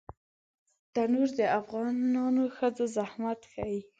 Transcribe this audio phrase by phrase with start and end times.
[0.93, 3.79] تنور د افغانو ښځو زحمت ښيي